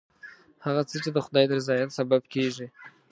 هغه 0.65 0.81
څه 0.89 0.95
چې 1.03 1.09
د 1.13 1.17
خدای 1.25 1.45
د 1.47 1.51
رضایت 1.59 1.89
سبب 1.99 2.21
کېږي. 2.33 2.67